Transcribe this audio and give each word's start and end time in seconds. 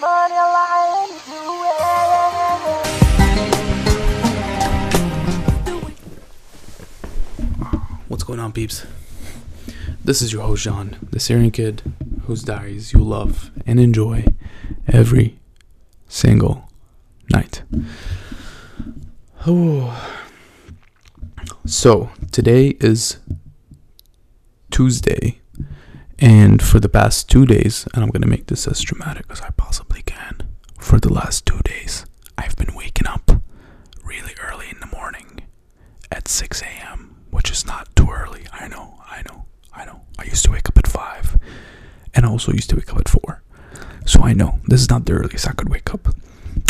money 0.00 0.34
lying 0.34 1.20
What's 8.08 8.24
going 8.24 8.40
on, 8.40 8.52
peeps? 8.52 8.86
This 10.02 10.22
is 10.22 10.32
your 10.32 10.42
host, 10.42 10.64
John, 10.64 10.96
the 11.10 11.20
Syrian 11.20 11.50
kid 11.50 11.82
whose 12.26 12.42
diaries 12.42 12.92
you 12.92 13.00
love 13.00 13.50
and 13.66 13.78
enjoy 13.78 14.24
every 14.88 15.38
single 16.08 16.70
night. 17.30 17.62
Oh. 19.46 20.18
So, 21.66 22.10
today 22.32 22.68
is 22.80 23.18
Tuesday, 24.70 25.39
and 26.20 26.62
for 26.62 26.80
the 26.80 26.88
past 26.88 27.28
two 27.28 27.46
days, 27.46 27.86
and 27.94 28.02
I'm 28.02 28.10
going 28.10 28.22
to 28.22 28.28
make 28.28 28.46
this 28.46 28.66
as 28.66 28.80
dramatic 28.80 29.26
as 29.30 29.40
I 29.40 29.50
possibly 29.50 30.02
can, 30.02 30.42
for 30.78 30.98
the 31.00 31.12
last 31.12 31.46
two 31.46 31.60
days, 31.64 32.04
I've 32.36 32.56
been 32.56 32.74
waking 32.74 33.06
up 33.06 33.30
really 34.04 34.34
early 34.42 34.68
in 34.70 34.80
the 34.80 34.86
morning 34.86 35.42
at 36.10 36.28
6 36.28 36.62
a.m., 36.62 37.16
which 37.30 37.50
is 37.50 37.66
not 37.66 37.94
too 37.96 38.08
early. 38.10 38.44
I 38.52 38.68
know, 38.68 39.00
I 39.08 39.22
know, 39.22 39.46
I 39.72 39.84
know. 39.84 40.02
I 40.18 40.24
used 40.24 40.44
to 40.44 40.50
wake 40.52 40.68
up 40.68 40.78
at 40.78 40.86
5, 40.86 41.38
and 42.14 42.26
I 42.26 42.28
also 42.28 42.52
used 42.52 42.70
to 42.70 42.76
wake 42.76 42.92
up 42.92 42.98
at 42.98 43.08
4. 43.08 43.42
So 44.06 44.22
I 44.22 44.32
know 44.32 44.58
this 44.66 44.80
is 44.80 44.90
not 44.90 45.06
the 45.06 45.12
earliest 45.12 45.48
I 45.48 45.52
could 45.52 45.68
wake 45.68 45.92
up. 45.94 46.08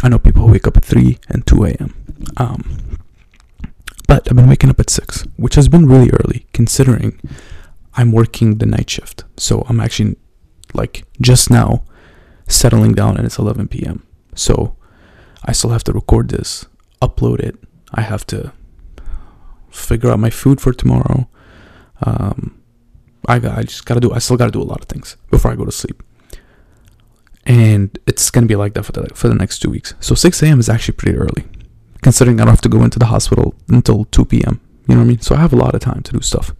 I 0.02 0.08
know 0.08 0.19
people 0.19 0.46
wake 0.48 0.66
up 0.66 0.77
at 0.77 0.84
3 0.84 1.19
and 1.28 1.46
2 1.46 1.64
a.m. 1.64 1.94
Um, 2.36 2.98
but 4.06 4.28
I've 4.28 4.36
been 4.36 4.48
waking 4.48 4.70
up 4.70 4.80
at 4.80 4.91
6, 4.91 5.22
which 5.36 5.55
has 5.55 5.69
been 5.69 5.86
really 5.86 6.10
early 6.10 6.46
considering 6.52 7.19
I'm 7.94 8.12
working 8.12 8.58
the 8.58 8.66
night 8.66 8.90
shift. 8.90 9.24
So 9.36 9.64
I'm 9.68 9.80
actually 9.80 10.16
like 10.74 11.04
just 11.20 11.50
now 11.50 11.82
settling 12.46 12.94
down 12.94 13.16
and 13.16 13.26
it's 13.26 13.38
11 13.38 13.68
p.m. 13.68 14.06
So 14.34 14.76
I 15.44 15.52
still 15.52 15.70
have 15.70 15.84
to 15.84 15.92
record 15.92 16.28
this, 16.28 16.66
upload 17.02 17.41
it. 17.41 17.56
I 17.92 18.02
have 18.02 18.27
to 18.27 18.52
figure 19.70 20.10
out 20.10 20.19
my 20.19 20.30
food 20.30 20.60
for 20.60 20.72
tomorrow. 20.72 21.28
Um, 22.02 22.60
I 23.27 23.38
got, 23.38 23.58
I 23.58 23.62
just 23.62 23.84
gotta 23.84 24.00
do. 24.00 24.12
I 24.12 24.19
still 24.19 24.36
gotta 24.36 24.50
do 24.50 24.62
a 24.62 24.64
lot 24.64 24.80
of 24.80 24.88
things 24.88 25.16
before 25.30 25.50
I 25.50 25.54
go 25.54 25.64
to 25.64 25.72
sleep, 25.72 26.02
and 27.44 27.97
it's 28.06 28.30
gonna 28.30 28.47
be 28.47 28.56
like 28.56 28.75
that 28.75 28.84
for 28.84 28.92
the 28.92 29.08
for 29.14 29.28
the 29.28 29.34
next 29.34 29.58
two 29.58 29.70
weeks. 29.70 29.94
So 30.00 30.14
6 30.14 30.42
a.m. 30.42 30.58
is 30.60 30.69
actually 30.69 30.94
pretty 30.94 31.19
early, 31.19 31.44
considering 32.02 32.41
I 32.41 32.44
don't 32.44 32.52
have 32.52 32.60
to 32.62 32.69
go 32.69 32.82
into 32.82 32.98
the 32.98 33.06
hospital 33.06 33.54
until 33.69 34.06
2 34.06 34.25
p.m. 34.25 34.60
You 34.88 34.94
know 34.94 35.00
what 35.00 35.04
I 35.04 35.08
mean? 35.08 35.20
So 35.20 35.34
I 35.34 35.38
have 35.41 35.52
a 35.52 35.56
lot 35.56 35.75
of 35.75 35.80
time 35.80 36.02
to 36.02 36.12
do 36.12 36.20
stuff. 36.20 36.54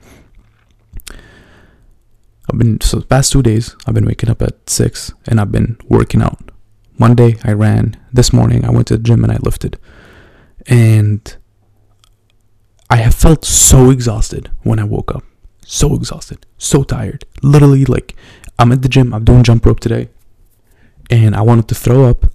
I've 2.51 2.59
been 2.59 2.81
so 2.81 2.99
the 2.99 3.07
past 3.07 3.31
two 3.31 3.43
days 3.43 3.77
I've 3.87 3.95
been 3.95 4.07
waking 4.07 4.29
up 4.29 4.43
at 4.43 4.69
six 4.69 5.13
and 5.27 5.41
I've 5.41 5.53
been 5.53 5.77
working 5.89 6.21
out. 6.21 6.51
One 6.97 7.15
day 7.15 7.37
I 7.45 7.53
ran. 7.53 7.97
This 8.13 8.33
morning 8.33 8.65
I 8.65 8.71
went 8.71 8.89
to 8.89 8.97
the 8.97 9.03
gym 9.03 9.23
and 9.23 9.33
I 9.33 9.37
lifted. 9.37 9.79
And 10.67 11.37
I 12.91 12.97
have 12.97 13.15
felt 13.15 13.45
so 13.45 13.91
exhausted 13.91 14.51
when 14.63 14.81
I 14.81 14.85
woke 14.85 15.15
up. 15.15 15.23
So 15.65 15.95
exhausted. 15.95 16.45
So 16.59 16.83
tired. 16.83 17.25
Literally 17.41 17.85
like 17.85 18.17
I'm 18.59 18.73
at 18.73 18.83
the 18.83 18.89
gym, 18.89 19.15
I'm 19.15 19.25
doing 19.25 19.45
jump 19.45 19.65
rope 19.65 19.79
today. 19.79 20.09
And 21.09 21.37
I 21.37 21.43
wanted 21.43 21.69
to 21.69 21.77
throw 21.77 22.07
up. 22.07 22.27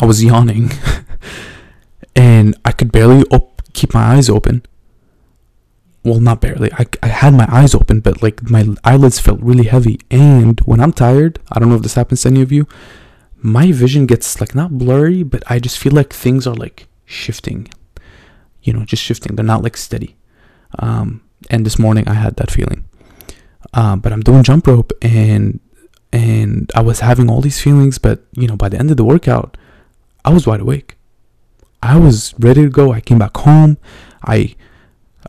I 0.00 0.06
was 0.06 0.24
yawning. 0.24 0.70
and 2.16 2.56
I 2.64 2.72
could 2.72 2.90
barely 2.90 3.24
op- 3.30 3.60
keep 3.74 3.92
my 3.92 4.14
eyes 4.14 4.30
open 4.30 4.64
well 6.04 6.20
not 6.20 6.40
barely. 6.40 6.70
I, 6.74 6.86
I 7.02 7.08
had 7.08 7.34
my 7.34 7.46
eyes 7.50 7.74
open 7.74 8.00
but 8.00 8.22
like 8.22 8.48
my 8.50 8.66
eyelids 8.84 9.18
felt 9.18 9.40
really 9.40 9.64
heavy. 9.64 10.00
And 10.10 10.60
when 10.60 10.80
i'm 10.80 10.92
tired 10.92 11.38
i 11.52 11.58
don't 11.58 11.68
know 11.68 11.76
if 11.76 11.82
this 11.82 11.94
happens 11.94 12.22
to 12.22 12.28
any 12.28 12.42
of 12.42 12.52
you 12.52 12.66
my 13.36 13.72
vision 13.72 14.06
gets 14.06 14.40
like 14.40 14.54
not 14.54 14.78
blurry 14.78 15.22
but 15.22 15.42
i 15.50 15.58
just 15.58 15.78
feel 15.78 15.92
like 15.92 16.12
things 16.12 16.46
are 16.46 16.54
like 16.54 16.86
shifting. 17.04 17.68
You 18.62 18.72
know 18.72 18.84
just 18.84 19.02
shifting. 19.02 19.36
They're 19.36 19.44
not 19.44 19.62
like 19.62 19.76
steady. 19.76 20.16
Um, 20.78 21.22
and 21.50 21.66
this 21.66 21.78
morning 21.78 22.08
i 22.08 22.14
had 22.14 22.36
that 22.36 22.50
feeling. 22.50 22.84
Um, 23.72 24.00
but 24.00 24.12
i'm 24.12 24.22
doing 24.22 24.42
jump 24.42 24.66
rope 24.66 24.92
and 25.02 25.60
and 26.12 26.70
i 26.74 26.80
was 26.80 27.00
having 27.00 27.28
all 27.28 27.40
these 27.40 27.60
feelings 27.60 27.98
but 27.98 28.24
you 28.32 28.46
know 28.46 28.56
by 28.56 28.68
the 28.68 28.78
end 28.78 28.90
of 28.90 28.96
the 28.96 29.04
workout 29.04 29.56
i 30.24 30.30
was 30.30 30.46
wide 30.46 30.60
awake. 30.60 30.96
I 31.82 31.98
was 31.98 32.34
ready 32.38 32.62
to 32.62 32.70
go. 32.70 32.92
I 32.92 33.00
came 33.00 33.18
back 33.18 33.36
home. 33.36 33.76
I 34.24 34.56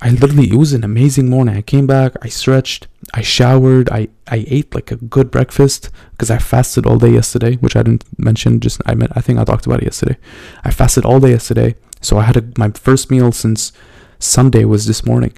I 0.02 0.10
literally 0.10 0.50
it 0.50 0.56
was 0.56 0.74
an 0.74 0.84
amazing 0.84 1.30
morning. 1.30 1.56
I 1.56 1.62
came 1.62 1.88
back, 1.88 2.14
I 2.22 2.28
stretched, 2.28 2.88
I 3.14 3.22
showered, 3.22 3.90
I 3.90 4.10
I 4.28 4.46
ate 4.48 4.76
like 4.76 4.92
a 4.92 4.98
good 4.98 5.32
breakfast 5.32 5.90
because 6.12 6.30
I 6.30 6.38
fasted 6.38 6.86
all 6.86 6.98
day 6.98 7.12
yesterday, 7.12 7.56
which 7.56 7.76
I 7.76 7.84
didn't 7.84 8.04
mention. 8.18 8.60
Just 8.60 8.82
I 8.86 8.94
meant 8.96 9.14
I 9.16 9.22
think 9.22 9.40
I 9.40 9.44
talked 9.44 9.66
about 9.66 9.82
it 9.82 9.86
yesterday. 9.86 10.18
I 10.64 10.72
fasted 10.72 11.06
all 11.06 11.20
day 11.20 11.32
yesterday, 11.32 11.76
so 12.02 12.18
I 12.18 12.24
had 12.24 12.38
a, 12.38 12.44
my 12.58 12.72
first 12.72 13.10
meal 13.10 13.32
since 13.32 13.72
Sunday 14.20 14.66
was 14.66 14.86
this 14.86 15.06
morning. 15.06 15.34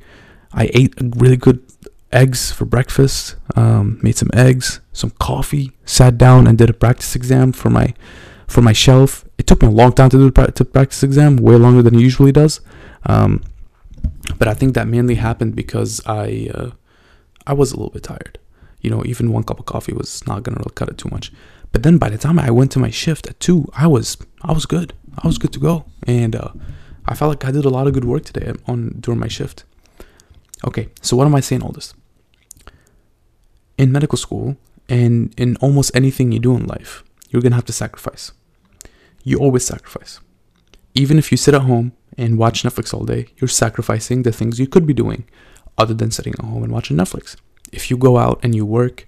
I 0.54 0.70
ate 0.74 0.94
really 1.00 1.38
good 1.38 1.62
eggs 2.12 2.52
for 2.52 2.66
breakfast. 2.66 3.36
Um, 3.56 4.00
made 4.02 4.18
some 4.18 4.30
eggs, 4.34 4.80
some 4.94 5.12
coffee, 5.20 5.72
sat 5.86 6.18
down 6.18 6.48
and 6.48 6.58
did 6.58 6.70
a 6.70 6.74
practice 6.74 7.16
exam 7.16 7.52
for 7.52 7.70
my 7.70 7.94
for 8.48 8.62
my 8.62 8.74
shelf. 8.74 9.26
It 9.38 9.46
took 9.46 9.62
me 9.62 9.68
a 9.68 9.72
long 9.72 9.92
time 9.94 10.10
to 10.10 10.18
do 10.18 10.32
the 10.32 10.66
practice 10.66 11.04
exam, 11.04 11.38
way 11.38 11.56
longer 11.56 11.82
than 11.82 11.96
it 11.96 12.02
usually 12.02 12.32
does. 12.32 12.62
Um, 13.06 13.44
but 14.38 14.48
I 14.48 14.54
think 14.54 14.74
that 14.74 14.88
mainly 14.88 15.16
happened 15.16 15.56
because 15.56 16.02
I 16.06 16.50
uh, 16.54 16.72
I 17.46 17.54
was 17.54 17.72
a 17.72 17.78
little 17.78 17.92
bit 17.92 18.04
tired. 18.04 18.40
You 18.82 18.90
know, 18.90 19.04
even 19.06 19.32
one 19.32 19.44
cup 19.44 19.60
of 19.60 19.66
coffee 19.66 19.94
was 19.94 20.26
not 20.28 20.44
gonna 20.44 20.58
really 20.58 20.76
cut 20.76 20.90
it 20.90 20.98
too 20.98 21.10
much. 21.10 21.32
But 21.72 21.84
then 21.84 21.98
by 21.98 22.10
the 22.10 22.18
time 22.18 22.40
I 22.40 22.52
went 22.52 22.72
to 22.74 22.80
my 22.80 22.90
shift 22.90 23.28
at 23.28 23.40
two, 23.40 23.68
I 23.74 23.88
was 23.88 24.18
I 24.42 24.52
was 24.54 24.66
good. 24.66 24.94
I 25.18 25.28
was 25.28 25.38
good 25.38 25.54
to 25.54 25.60
go, 25.60 25.86
and 26.06 26.36
uh, 26.36 26.52
I 27.06 27.16
felt 27.16 27.30
like 27.30 27.46
I 27.46 27.52
did 27.52 27.66
a 27.66 27.70
lot 27.70 27.88
of 27.88 27.94
good 27.94 28.06
work 28.06 28.26
today 28.26 28.54
on 28.68 28.98
during 29.00 29.20
my 29.20 29.28
shift. 29.28 29.64
Okay, 30.66 30.90
so 31.02 31.16
what 31.16 31.26
am 31.26 31.36
I 31.36 31.40
saying 31.40 31.64
all 31.64 31.72
this? 31.72 31.94
In 33.78 33.92
medical 33.92 34.18
school 34.18 34.58
and 34.90 35.34
in 35.38 35.56
almost 35.58 35.92
anything 35.96 36.32
you 36.32 36.40
do 36.40 36.56
in 36.56 36.66
life, 36.66 37.04
you're 37.30 37.42
gonna 37.42 37.56
have 37.56 37.66
to 37.66 37.74
sacrifice. 37.74 38.32
You 39.24 39.40
always 39.40 39.66
sacrifice. 39.66 40.20
Even 40.98 41.20
if 41.20 41.32
you 41.32 41.38
sit 41.38 41.54
at 41.54 41.62
home 41.62 41.94
and 42.18 42.40
watch 42.40 42.64
Netflix 42.64 42.92
all 42.92 43.06
day, 43.06 43.28
you're 43.38 43.48
sacrificing 43.48 44.24
the 44.24 44.32
things 44.32 44.60
you 44.60 44.66
could 44.66 44.88
be 44.88 44.96
doing 44.96 45.26
other 45.78 45.94
than 45.94 46.10
sitting 46.10 46.34
at 46.34 46.44
home 46.44 46.64
and 46.64 46.72
watching 46.72 46.98
Netflix. 46.98 47.36
If 47.72 47.92
you 47.92 47.98
go 47.98 48.18
out 48.18 48.40
and 48.42 48.56
you 48.56 48.66
work, 48.66 49.08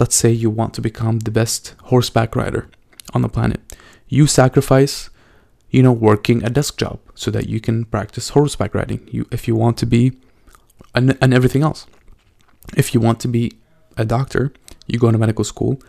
let's 0.00 0.16
say 0.16 0.30
you 0.30 0.48
want 0.48 0.72
to 0.74 0.80
become 0.80 1.18
the 1.18 1.30
best 1.30 1.74
horseback 1.84 2.34
rider 2.34 2.70
on 3.12 3.20
the 3.20 3.28
planet, 3.28 3.60
you 4.08 4.26
sacrifice, 4.26 5.10
you 5.68 5.82
know, 5.82 5.92
working 5.92 6.42
a 6.42 6.48
desk 6.48 6.78
job 6.78 7.00
so 7.14 7.30
that 7.30 7.50
you 7.50 7.60
can 7.60 7.84
practice 7.84 8.30
horseback 8.30 8.74
riding. 8.74 9.06
You, 9.12 9.26
if 9.30 9.46
you 9.46 9.54
want 9.54 9.76
to 9.78 9.86
be, 9.86 10.16
and, 10.94 11.18
and 11.20 11.34
everything 11.34 11.62
else. 11.62 11.86
If 12.78 12.94
you 12.94 13.00
want 13.00 13.20
to 13.20 13.28
be 13.28 13.52
a 13.98 14.06
doctor, 14.06 14.54
you 14.86 14.98
go 14.98 15.10
to 15.10 15.18
medical 15.18 15.44
school, 15.44 15.80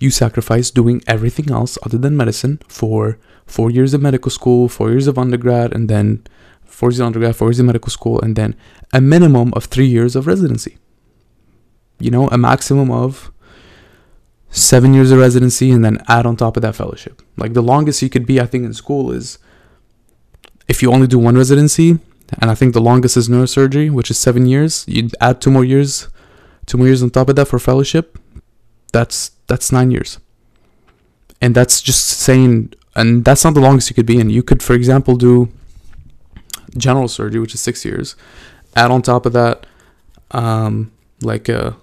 you 0.00 0.10
sacrifice 0.10 0.70
doing 0.70 1.02
everything 1.06 1.50
else 1.50 1.78
other 1.84 1.98
than 1.98 2.16
medicine 2.16 2.60
for 2.68 3.18
four 3.46 3.70
years 3.70 3.94
of 3.94 4.02
medical 4.02 4.30
school, 4.30 4.68
four 4.68 4.90
years 4.90 5.06
of 5.06 5.18
undergrad, 5.18 5.74
and 5.74 5.88
then 5.88 6.24
four 6.64 6.90
years 6.90 7.00
of 7.00 7.06
undergrad, 7.06 7.36
four 7.36 7.48
years 7.48 7.60
of 7.60 7.66
medical 7.66 7.90
school, 7.90 8.20
and 8.20 8.36
then 8.36 8.54
a 8.92 9.00
minimum 9.00 9.52
of 9.54 9.64
three 9.64 9.86
years 9.86 10.16
of 10.16 10.26
residency. 10.26 10.78
You 11.98 12.10
know, 12.10 12.28
a 12.28 12.36
maximum 12.36 12.90
of 12.90 13.32
seven 14.50 14.94
years 14.94 15.10
of 15.10 15.18
residency, 15.18 15.70
and 15.70 15.84
then 15.84 16.02
add 16.08 16.26
on 16.26 16.36
top 16.36 16.56
of 16.56 16.62
that 16.62 16.74
fellowship. 16.74 17.22
Like 17.36 17.54
the 17.54 17.62
longest 17.62 18.02
you 18.02 18.10
could 18.10 18.26
be, 18.26 18.40
I 18.40 18.46
think, 18.46 18.64
in 18.64 18.74
school 18.74 19.12
is 19.12 19.38
if 20.68 20.82
you 20.82 20.92
only 20.92 21.06
do 21.06 21.18
one 21.18 21.36
residency, 21.36 21.98
and 22.40 22.50
I 22.50 22.54
think 22.54 22.74
the 22.74 22.80
longest 22.80 23.16
is 23.16 23.28
neurosurgery, 23.28 23.90
which 23.90 24.10
is 24.10 24.18
seven 24.18 24.46
years. 24.46 24.84
You'd 24.88 25.14
add 25.20 25.40
two 25.40 25.50
more 25.50 25.64
years, 25.64 26.08
two 26.66 26.76
more 26.76 26.86
years 26.86 27.02
on 27.02 27.10
top 27.10 27.28
of 27.28 27.36
that 27.36 27.46
for 27.46 27.58
fellowship. 27.58 28.18
That's 28.96 29.18
that's 29.50 29.68
nine 29.78 29.90
years, 29.96 30.10
and 31.42 31.54
that's 31.54 31.76
just 31.88 32.02
saying 32.26 32.72
and 32.96 33.24
that's 33.26 33.44
not 33.44 33.54
the 33.54 33.60
longest 33.60 33.90
you 33.90 33.94
could 33.94 34.06
be 34.06 34.18
in. 34.18 34.30
You 34.30 34.42
could, 34.42 34.62
for 34.62 34.72
example, 34.72 35.16
do 35.16 35.48
general 36.76 37.08
surgery, 37.08 37.40
which 37.40 37.54
is 37.54 37.60
six 37.60 37.84
years. 37.84 38.16
Add 38.74 38.90
on 38.90 39.02
top 39.02 39.26
of 39.26 39.32
that, 39.34 39.66
um, 40.30 40.92
like 41.20 41.48
a 41.48 41.76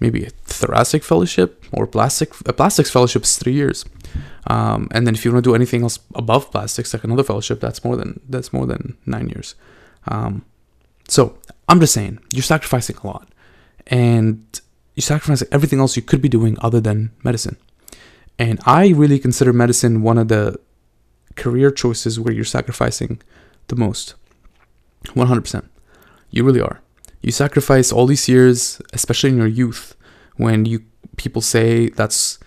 maybe 0.00 0.24
a 0.24 0.30
thoracic 0.44 1.02
fellowship 1.02 1.62
or 1.72 1.86
plastic 1.86 2.30
a 2.46 2.52
plastics 2.52 2.90
fellowship 2.90 3.22
is 3.22 3.36
three 3.36 3.52
years. 3.52 3.84
Um, 4.46 4.88
and 4.92 5.06
then 5.06 5.14
if 5.14 5.24
you 5.24 5.32
want 5.32 5.44
to 5.44 5.50
do 5.50 5.54
anything 5.54 5.82
else 5.82 5.98
above 6.14 6.50
plastics, 6.50 6.94
like 6.94 7.04
another 7.04 7.24
fellowship, 7.24 7.60
that's 7.60 7.84
more 7.84 7.96
than 7.96 8.20
that's 8.28 8.52
more 8.52 8.66
than 8.66 8.96
nine 9.04 9.28
years. 9.28 9.54
Um, 10.08 10.44
so 11.06 11.38
I'm 11.68 11.80
just 11.80 11.92
saying 11.92 12.18
you're 12.32 12.42
sacrificing 12.54 12.96
a 13.02 13.06
lot, 13.06 13.28
and 13.88 14.60
you're 14.96 15.02
sacrificing 15.02 15.48
everything 15.52 15.78
else 15.78 15.94
you 15.94 16.02
could 16.02 16.22
be 16.22 16.28
doing 16.28 16.56
other 16.60 16.80
than 16.80 17.12
medicine. 17.22 17.56
And 18.38 18.58
I 18.66 18.88
really 18.88 19.18
consider 19.18 19.52
medicine 19.52 20.02
one 20.02 20.18
of 20.18 20.28
the 20.28 20.58
career 21.36 21.70
choices 21.70 22.18
where 22.18 22.34
you're 22.34 22.44
sacrificing 22.44 23.20
the 23.68 23.76
most. 23.76 24.14
100%. 25.04 25.68
You 26.30 26.44
really 26.44 26.60
are. 26.60 26.80
You 27.22 27.30
sacrifice 27.30 27.92
all 27.92 28.06
these 28.06 28.28
years, 28.28 28.80
especially 28.92 29.30
in 29.30 29.36
your 29.36 29.46
youth, 29.46 29.94
when 30.36 30.64
you 30.64 30.84
people 31.16 31.40
say 31.40 31.88
that's 31.90 32.38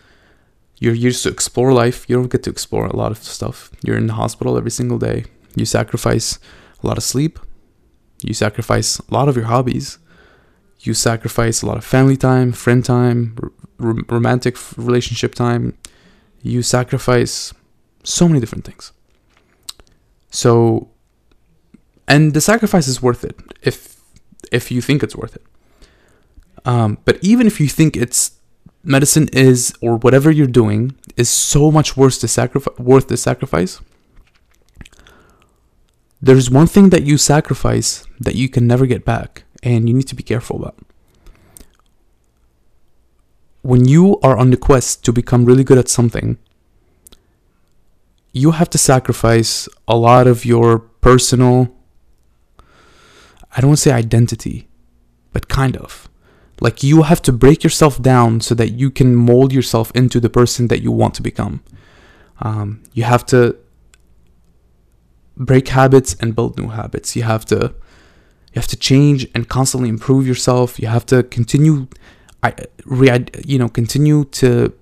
you're 0.78 0.94
used 0.94 1.24
to 1.24 1.30
explore 1.30 1.74
life. 1.74 2.06
You 2.08 2.16
don't 2.16 2.32
get 2.32 2.44
to 2.44 2.50
explore 2.50 2.86
a 2.86 2.96
lot 2.96 3.12
of 3.12 3.18
stuff. 3.18 3.72
You're 3.84 3.98
in 3.98 4.08
the 4.08 4.14
hospital 4.14 4.58
every 4.58 4.72
single 4.72 4.98
day. 4.98 5.26
You 5.56 5.66
sacrifice 5.66 6.40
a 6.82 6.88
lot 6.88 6.98
of 6.98 7.04
sleep. 7.04 7.40
You 8.24 8.34
sacrifice 8.34 9.00
a 9.00 9.14
lot 9.14 9.28
of 9.28 9.36
your 9.36 9.46
hobbies. 9.46 10.00
You 10.80 10.94
sacrifice 10.94 11.62
a 11.62 11.66
lot 11.66 11.78
of 11.78 11.84
family 11.84 12.18
time, 12.18 12.52
friend 12.52 12.84
time, 12.84 13.38
r- 13.42 13.96
romantic 14.10 14.56
relationship 14.78 15.36
time. 15.36 15.78
You 16.42 16.62
sacrifice 16.62 17.54
so 18.04 18.28
many 18.28 18.40
different 18.40 18.66
things. 18.66 18.94
So, 20.32 20.90
and 22.08 22.34
the 22.34 22.42
sacrifice 22.42 22.88
is 22.88 23.02
worth 23.02 23.24
it 23.24 23.36
if 23.62 24.02
if 24.52 24.72
you 24.72 24.82
think 24.82 25.04
it's 25.04 25.16
worth 25.16 25.36
it. 25.36 25.46
Um, 26.66 26.98
but 27.06 27.18
even 27.22 27.46
if 27.48 27.60
you 27.60 27.68
think 27.68 27.98
it's 27.98 28.40
medicine 28.84 29.28
is 29.34 29.74
or 29.82 29.98
whatever 29.98 30.32
you're 30.32 30.48
doing 30.48 30.96
is 31.18 31.30
so 31.30 31.72
much 31.72 31.98
worse 31.98 32.18
to 32.20 32.28
sacrifice 32.28 32.78
worth 32.80 33.08
the 33.08 33.18
sacrifice 33.18 33.82
there's 36.22 36.50
one 36.50 36.68
thing 36.68 36.90
that 36.90 37.04
you 37.04 37.18
sacrifice 37.18 38.06
that 38.20 38.36
you 38.36 38.50
can 38.50 38.68
never 38.68 38.86
get 38.86 39.04
back 39.06 39.44
and 39.64 39.88
you 39.88 39.94
need 39.96 40.08
to 40.08 40.16
be 40.16 40.24
careful 40.24 40.58
about 40.58 40.78
when 43.62 43.86
you 43.86 44.20
are 44.22 44.38
on 44.38 44.50
the 44.52 44.58
quest 44.58 45.04
to 45.04 45.12
become 45.12 45.46
really 45.46 45.64
good 45.64 45.78
at 45.78 45.90
something 45.90 46.38
you 48.32 48.52
have 48.52 48.70
to 48.70 48.78
sacrifice 48.78 49.68
a 49.88 49.96
lot 49.96 50.28
of 50.28 50.46
your 50.46 50.80
personal 50.80 51.74
i 53.52 53.62
don't 53.62 53.70
want 53.70 53.78
to 53.78 53.84
say 53.84 53.92
identity 53.92 54.68
but 55.34 55.48
kind 55.48 55.76
of 55.78 56.10
like 56.62 56.84
you 56.84 57.04
have 57.04 57.22
to 57.24 57.32
break 57.32 57.64
yourself 57.64 58.02
down 58.02 58.42
so 58.42 58.54
that 58.56 58.70
you 58.72 58.92
can 58.92 59.16
mold 59.16 59.54
yourself 59.54 59.92
into 59.96 60.20
the 60.20 60.30
person 60.30 60.68
that 60.68 60.82
you 60.82 60.92
want 60.92 61.14
to 61.16 61.22
become. 61.22 61.64
Um, 62.42 62.84
you 62.94 63.04
have 63.04 63.26
to 63.28 63.58
break 65.38 65.70
habits 65.70 66.16
and 66.20 66.36
build 66.36 66.58
new 66.58 66.68
habits. 66.68 67.16
You 67.16 67.24
have 67.24 67.46
to 67.46 67.74
you 68.54 68.60
have 68.60 68.68
to 68.68 68.78
change 68.78 69.28
and 69.36 69.48
constantly 69.48 69.90
improve 69.90 70.28
yourself. 70.28 70.80
You 70.80 70.88
have 70.88 71.06
to 71.08 71.24
continue, 71.24 71.88
I, 72.44 72.56
re, 72.86 73.26
you 73.46 73.60
know, 73.60 73.70
continue 73.70 74.26
to 74.26 74.74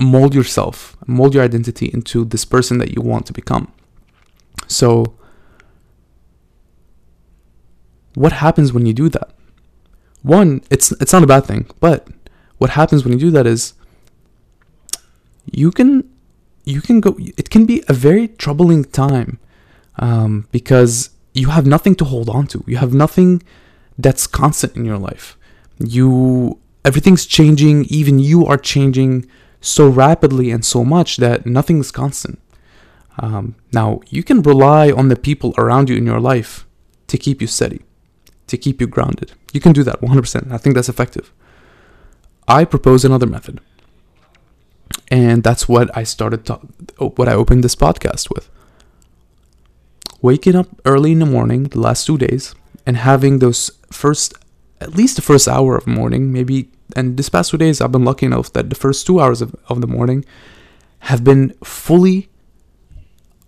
mold 0.00 0.34
yourself, 0.34 0.96
mold 1.06 1.34
your 1.34 1.44
identity 1.44 1.86
into 1.92 2.24
this 2.24 2.44
person 2.44 2.78
that 2.78 2.94
you 2.94 3.02
want 3.02 3.26
to 3.26 3.32
become. 3.32 3.72
So, 4.66 5.14
what 8.14 8.32
happens 8.32 8.72
when 8.72 8.86
you 8.86 8.94
do 8.94 9.08
that? 9.10 9.36
one, 10.26 10.60
it's 10.70 10.90
it's 10.92 11.12
not 11.12 11.22
a 11.22 11.26
bad 11.26 11.46
thing, 11.46 11.66
but 11.78 12.08
what 12.58 12.70
happens 12.70 13.04
when 13.04 13.12
you 13.12 13.18
do 13.18 13.30
that 13.30 13.46
is 13.46 13.74
you 15.52 15.70
can 15.70 16.08
you 16.64 16.80
can 16.80 17.00
go 17.00 17.16
it 17.36 17.48
can 17.48 17.64
be 17.64 17.84
a 17.88 17.92
very 17.92 18.26
troubling 18.28 18.84
time 18.84 19.38
um, 20.00 20.48
because 20.50 21.10
you 21.36 21.48
have 21.48 21.66
nothing 21.66 21.94
to 21.94 22.04
hold 22.04 22.28
on 22.28 22.46
to 22.46 22.62
you 22.66 22.76
have 22.76 22.94
nothing 22.94 23.42
that's 23.98 24.26
constant 24.26 24.76
in 24.76 24.84
your 24.84 24.98
life 24.98 25.36
you 25.78 26.58
everything's 26.84 27.26
changing 27.26 27.84
even 28.00 28.18
you 28.18 28.46
are 28.46 28.58
changing 28.58 29.26
so 29.60 29.88
rapidly 29.88 30.50
and 30.50 30.64
so 30.64 30.84
much 30.84 31.16
that 31.16 31.46
nothing 31.46 31.78
is 31.78 31.90
constant 31.90 32.38
um, 33.18 33.54
now 33.72 34.00
you 34.08 34.22
can 34.22 34.42
rely 34.42 34.90
on 34.90 35.08
the 35.08 35.16
people 35.16 35.54
around 35.56 35.88
you 35.88 35.96
in 35.96 36.06
your 36.06 36.20
life 36.20 36.66
to 37.06 37.16
keep 37.16 37.40
you 37.40 37.46
steady 37.46 37.80
to 38.46 38.56
keep 38.56 38.80
you 38.80 38.86
grounded. 38.86 39.32
You 39.52 39.60
can 39.60 39.72
do 39.72 39.82
that 39.84 40.00
100%. 40.00 40.52
I 40.52 40.58
think 40.58 40.74
that's 40.74 40.88
effective. 40.88 41.32
I 42.48 42.64
propose 42.64 43.04
another 43.04 43.26
method. 43.26 43.60
And 45.08 45.42
that's 45.42 45.68
what 45.68 45.96
I 45.96 46.04
started 46.04 46.46
to, 46.46 46.54
what 46.98 47.28
I 47.28 47.34
opened 47.34 47.64
this 47.64 47.76
podcast 47.76 48.30
with. 48.32 48.48
Waking 50.22 50.56
up 50.56 50.68
early 50.84 51.12
in 51.12 51.18
the 51.18 51.26
morning 51.26 51.64
the 51.64 51.80
last 51.80 52.06
2 52.06 52.18
days 52.18 52.54
and 52.86 52.96
having 52.96 53.38
those 53.38 53.70
first 53.90 54.34
at 54.80 54.94
least 54.94 55.16
the 55.16 55.22
first 55.22 55.48
hour 55.48 55.76
of 55.76 55.86
morning, 55.86 56.32
maybe 56.32 56.68
and 56.94 57.16
this 57.16 57.28
past 57.28 57.50
2 57.50 57.58
days 57.58 57.80
I've 57.80 57.92
been 57.92 58.04
lucky 58.04 58.26
enough 58.26 58.52
that 58.52 58.70
the 58.70 58.76
first 58.76 59.06
2 59.06 59.20
hours 59.20 59.42
of, 59.42 59.54
of 59.68 59.80
the 59.80 59.86
morning 59.86 60.24
have 61.00 61.22
been 61.24 61.54
fully 61.62 62.28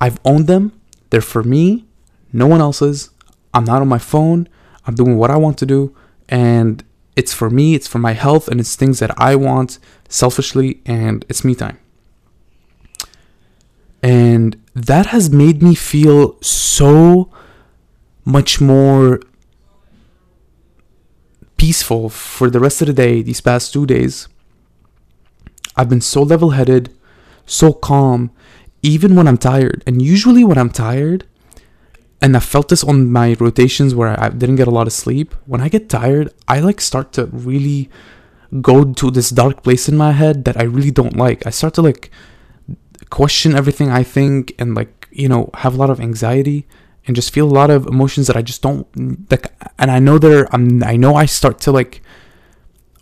I've 0.01 0.21
owned 0.25 0.47
them. 0.47 0.73
They're 1.11 1.21
for 1.21 1.43
me, 1.43 1.87
no 2.33 2.47
one 2.47 2.61
else's. 2.61 3.11
I'm 3.53 3.65
not 3.65 3.83
on 3.83 3.89
my 3.89 3.99
phone. 3.99 4.49
I'm 4.87 4.95
doing 4.95 5.17
what 5.17 5.31
I 5.31 5.37
want 5.37 5.59
to 5.59 5.67
do, 5.67 5.95
and 6.29 6.83
it's 7.17 7.35
for 7.35 7.51
me, 7.51 7.75
it's 7.75 7.87
for 7.87 7.99
my 7.99 8.13
health, 8.13 8.49
and 8.49 8.61
it's 8.61 8.75
things 8.77 9.01
that 9.01 9.11
I 9.21 9.35
want 9.35 9.79
selfishly, 10.09 10.81
and 10.87 11.25
it's 11.29 11.45
me 11.45 11.55
time. 11.55 11.79
And 14.03 14.57
that 14.87 15.07
has 15.07 15.31
made 15.31 15.63
me 15.63 15.75
feel 15.75 16.41
so 16.41 17.31
much 18.25 18.61
more 18.61 19.21
peaceful 21.57 22.09
for 22.09 22.49
the 22.49 22.61
rest 22.61 22.81
of 22.81 22.87
the 22.87 22.93
day, 22.93 23.23
these 23.23 23.41
past 23.41 23.73
two 23.73 23.87
days. 23.87 24.29
I've 25.77 25.89
been 25.89 26.01
so 26.01 26.23
level 26.23 26.51
headed, 26.51 26.95
so 27.47 27.73
calm, 27.73 28.31
even 28.83 29.17
when 29.17 29.27
I'm 29.27 29.39
tired. 29.39 29.83
And 29.87 30.01
usually, 30.01 30.45
when 30.45 30.59
I'm 30.59 30.71
tired, 30.71 31.27
and 32.21 32.37
I 32.37 32.41
felt 32.41 32.69
this 32.69 32.85
on 32.85 33.11
my 33.11 33.37
rotations 33.39 33.95
where 33.95 34.19
I 34.21 34.29
didn't 34.29 34.57
get 34.57 34.69
a 34.69 34.73
lot 34.73 34.87
of 34.87 34.93
sleep. 34.93 35.35
When 35.47 35.61
I 35.61 35.69
get 35.69 35.89
tired, 35.89 36.33
I 36.47 36.61
like 36.61 36.81
start 36.81 37.13
to 37.15 37.27
really 37.27 37.91
go 38.61 38.93
to 38.93 39.11
this 39.11 39.31
dark 39.31 39.63
place 39.63 39.89
in 39.89 39.97
my 39.97 40.13
head 40.13 40.45
that 40.45 40.57
I 40.57 40.65
really 40.65 40.91
don't 40.91 41.17
like. 41.17 41.47
I 41.47 41.51
start 41.51 41.75
to 41.75 41.83
like 41.83 42.11
question 43.11 43.55
everything 43.55 43.91
I 43.91 44.03
think 44.03 44.55
and 44.59 44.75
like, 44.75 45.09
you 45.11 45.29
know, 45.29 45.51
have 45.55 45.75
a 45.75 45.77
lot 45.77 45.91
of 45.91 46.01
anxiety 46.01 46.67
and 47.07 47.17
just 47.17 47.33
feel 47.33 47.47
a 47.47 47.57
lot 47.61 47.71
of 47.71 47.87
emotions 47.87 48.27
that 48.27 48.37
I 48.37 48.43
just 48.43 48.63
don't 48.63 48.87
like 49.31 49.53
and 49.79 49.91
I 49.91 49.99
know 49.99 50.19
that 50.19 50.49
I'm 50.53 50.83
I 50.85 50.97
know 50.97 51.15
I 51.15 51.27
start 51.27 51.59
to 51.63 51.73
like 51.73 52.03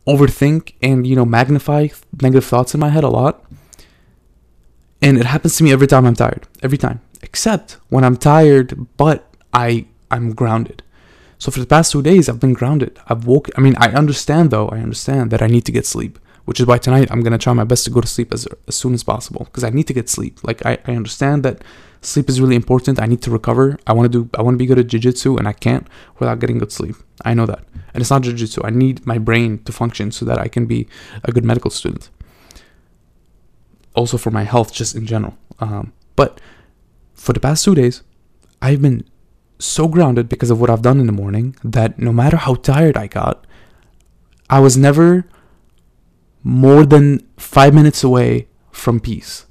overthink 0.06 0.75
and 0.81 1.05
you 1.06 1.17
know 1.17 1.25
magnify 1.25 1.88
negative 2.23 2.44
thoughts 2.44 2.73
in 2.75 2.81
my 2.81 2.91
head 2.91 3.05
a 3.05 3.08
lot. 3.08 3.44
And 5.03 5.19
it 5.19 5.26
happens 5.26 5.56
to 5.56 5.64
me 5.64 5.73
every 5.73 5.87
time 5.87 6.06
I'm 6.06 6.14
tired. 6.14 6.47
Every 6.62 6.79
time 6.79 7.00
except 7.23 7.73
when 7.88 8.05
I'm 8.05 8.17
tired, 8.17 8.69
but 8.97 9.19
I 9.52 9.87
I'm 10.11 10.35
grounded. 10.35 10.82
So 11.38 11.50
for 11.50 11.61
the 11.61 11.67
past 11.67 11.93
two 11.93 12.02
days, 12.02 12.29
I've 12.29 12.41
been 12.41 12.55
grounded. 12.55 12.99
I've 13.09 13.26
woke. 13.26 13.50
I 13.56 13.61
mean, 13.61 13.76
I 13.79 13.88
understand 13.88 14.50
though. 14.50 14.69
I 14.69 14.79
understand 14.79 15.31
that 15.32 15.43
I 15.43 15.49
need 15.49 15.64
to 15.67 15.73
get 15.73 15.85
sleep, 15.85 16.19
which 16.46 16.60
is 16.60 16.66
why 16.66 16.78
tonight 16.78 17.08
I'm 17.10 17.22
gonna 17.22 17.38
try 17.38 17.52
my 17.52 17.64
best 17.64 17.84
to 17.84 17.90
go 17.90 18.00
to 18.00 18.08
sleep 18.08 18.32
as 18.32 18.48
as 18.66 18.75
soon 18.75 18.94
as 18.94 19.02
possible 19.02 19.44
because 19.44 19.64
I 19.64 19.71
need 19.71 19.87
to 19.88 19.92
get 19.92 20.09
sleep. 20.09 20.42
Like 20.42 20.64
I, 20.64 20.78
I 20.87 20.92
understand 20.97 21.42
that 21.42 21.62
sleep 22.00 22.28
is 22.28 22.40
really 22.40 22.56
important. 22.56 23.00
I 23.00 23.06
need 23.06 23.21
to 23.23 23.30
recover. 23.30 23.78
I 23.87 23.92
want 23.92 24.11
to 24.11 24.18
do. 24.18 24.30
I 24.38 24.42
want 24.42 24.54
to 24.54 24.59
be 24.59 24.66
good 24.66 24.78
at 24.78 24.87
jujitsu, 24.87 25.38
and 25.38 25.47
I 25.47 25.52
can't 25.52 25.87
without 26.18 26.38
getting 26.38 26.59
good 26.59 26.73
sleep. 26.73 26.97
I 27.25 27.35
know 27.35 27.47
that, 27.47 27.64
and 27.92 28.00
it's 28.00 28.11
not 28.11 28.23
jujitsu. 28.23 28.64
I 28.64 28.71
need 28.71 29.06
my 29.06 29.18
brain 29.18 29.62
to 29.64 29.73
function 29.73 30.12
so 30.12 30.25
that 30.25 30.38
I 30.38 30.49
can 30.49 30.66
be 30.66 30.88
a 31.25 31.32
good 31.32 31.44
medical 31.44 31.71
student. 31.71 32.11
Also 33.94 34.16
for 34.16 34.30
my 34.30 34.44
health, 34.44 34.73
just 34.73 34.94
in 34.94 35.06
general. 35.06 35.37
Um, 35.59 35.92
but 36.14 36.40
for 37.14 37.32
the 37.32 37.40
past 37.40 37.64
two 37.64 37.75
days, 37.75 38.02
I've 38.62 38.82
been 38.82 39.04
so 39.59 39.88
grounded 39.88 40.28
because 40.28 40.50
of 40.50 40.61
what 40.61 40.71
I've 40.71 40.82
done 40.82 41.00
in 41.00 41.06
the 41.06 41.12
morning 41.12 41.56
that 41.64 41.99
no 41.99 42.12
matter 42.12 42.37
how 42.37 42.54
tired 42.54 42.97
I 42.97 43.06
got, 43.06 43.47
I 44.50 44.61
was 44.61 44.76
never 44.76 45.26
more 46.47 46.87
than 46.87 47.26
five 47.37 47.75
minutes 47.75 48.05
away 48.05 48.47
from 48.71 49.00
peace. 49.00 49.47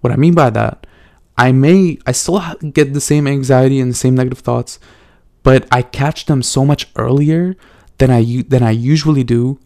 What 0.00 0.12
I 0.12 0.16
mean 0.16 0.32
by 0.32 0.50
that, 0.50 0.86
I 1.36 1.50
may, 1.50 1.98
I 2.06 2.12
still 2.12 2.40
get 2.72 2.94
the 2.94 3.00
same 3.00 3.26
anxiety 3.26 3.80
and 3.80 3.90
the 3.90 3.96
same 3.96 4.14
negative 4.14 4.38
thoughts, 4.38 4.78
but 5.42 5.66
I 5.72 5.82
catch 5.82 6.26
them 6.26 6.40
so 6.42 6.64
much 6.64 6.86
earlier 6.94 7.56
than 7.98 8.12
I 8.12 8.44
than 8.46 8.62
I 8.62 8.70
usually 8.70 9.24
do, 9.24 9.58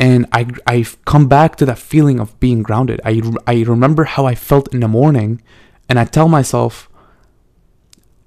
and 0.00 0.26
I 0.32 0.48
I 0.66 0.84
come 1.04 1.28
back 1.28 1.54
to 1.56 1.66
that 1.66 1.78
feeling 1.78 2.18
of 2.18 2.38
being 2.40 2.64
grounded. 2.64 3.00
I 3.04 3.22
I 3.46 3.62
remember 3.62 4.02
how 4.04 4.26
I 4.26 4.34
felt 4.34 4.74
in 4.74 4.80
the 4.80 4.88
morning, 4.88 5.40
and 5.88 5.96
I 5.96 6.06
tell 6.06 6.28
myself, 6.28 6.90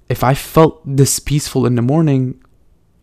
if 0.08 0.24
I 0.24 0.32
felt 0.32 0.80
this 0.86 1.18
peaceful 1.18 1.66
in 1.66 1.74
the 1.74 1.82
morning, 1.82 2.42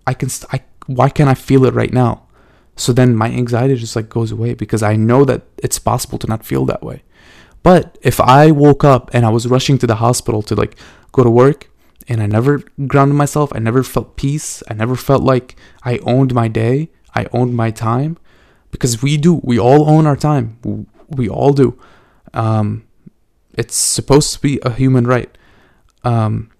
I 0.07 0.15
can, 0.15 0.29
I, 0.51 0.61
why 0.87 1.09
can't 1.09 1.29
I 1.29 1.35
feel 1.35 1.65
it 1.65 1.75
right 1.75 1.93
now? 1.93 2.25
So 2.75 2.93
then 2.93 3.15
my 3.15 3.27
anxiety 3.27 3.75
just 3.75 3.95
like 3.95 4.09
goes 4.09 4.31
away 4.31 4.53
because 4.53 4.81
I 4.81 4.95
know 4.95 5.25
that 5.25 5.43
it's 5.57 5.79
possible 5.79 6.17
to 6.19 6.27
not 6.27 6.45
feel 6.45 6.65
that 6.65 6.83
way. 6.83 7.03
But 7.63 7.97
if 8.01 8.19
I 8.19 8.51
woke 8.51 8.83
up 8.83 9.11
and 9.13 9.25
I 9.25 9.29
was 9.29 9.47
rushing 9.47 9.77
to 9.79 9.87
the 9.87 9.95
hospital 9.95 10.41
to 10.43 10.55
like 10.55 10.75
go 11.11 11.23
to 11.23 11.29
work 11.29 11.69
and 12.07 12.21
I 12.21 12.25
never 12.25 12.63
grounded 12.87 13.15
myself, 13.15 13.51
I 13.53 13.59
never 13.59 13.83
felt 13.83 14.15
peace, 14.15 14.63
I 14.67 14.73
never 14.73 14.95
felt 14.95 15.21
like 15.21 15.55
I 15.83 15.99
owned 15.99 16.33
my 16.33 16.47
day, 16.47 16.89
I 17.13 17.27
owned 17.33 17.55
my 17.55 17.71
time 17.71 18.17
because 18.71 19.03
we 19.03 19.17
do, 19.17 19.41
we 19.43 19.59
all 19.59 19.87
own 19.89 20.07
our 20.07 20.15
time. 20.15 20.57
We 21.09 21.29
all 21.29 21.53
do. 21.53 21.77
Um, 22.33 22.87
it's 23.53 23.75
supposed 23.75 24.33
to 24.33 24.39
be 24.39 24.59
a 24.63 24.71
human 24.71 25.05
right. 25.05 25.37
Um, 26.03 26.51